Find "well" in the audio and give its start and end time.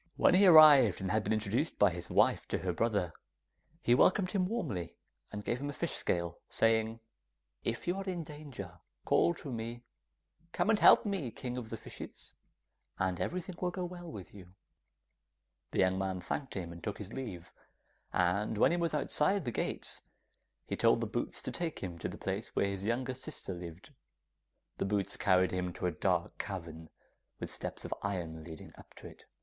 13.85-14.11